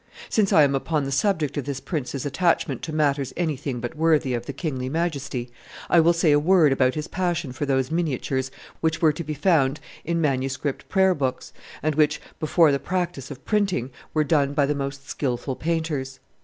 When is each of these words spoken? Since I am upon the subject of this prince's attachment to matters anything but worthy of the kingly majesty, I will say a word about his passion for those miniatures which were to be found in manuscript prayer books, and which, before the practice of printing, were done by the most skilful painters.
Since 0.29 0.51
I 0.51 0.63
am 0.63 0.73
upon 0.73 1.03
the 1.03 1.11
subject 1.11 1.57
of 1.57 1.65
this 1.65 1.79
prince's 1.79 2.25
attachment 2.25 2.81
to 2.81 2.91
matters 2.91 3.33
anything 3.37 3.79
but 3.79 3.95
worthy 3.95 4.33
of 4.33 4.47
the 4.47 4.51
kingly 4.51 4.89
majesty, 4.89 5.51
I 5.91 5.99
will 5.99 6.11
say 6.11 6.31
a 6.31 6.39
word 6.39 6.71
about 6.71 6.95
his 6.95 7.07
passion 7.07 7.51
for 7.51 7.67
those 7.67 7.91
miniatures 7.91 8.49
which 8.79 8.99
were 8.99 9.13
to 9.13 9.23
be 9.23 9.35
found 9.35 9.79
in 10.03 10.19
manuscript 10.19 10.89
prayer 10.89 11.13
books, 11.13 11.53
and 11.83 11.93
which, 11.93 12.19
before 12.39 12.71
the 12.71 12.79
practice 12.79 13.29
of 13.29 13.45
printing, 13.45 13.91
were 14.11 14.23
done 14.23 14.53
by 14.55 14.65
the 14.65 14.73
most 14.73 15.07
skilful 15.07 15.55
painters. 15.55 16.19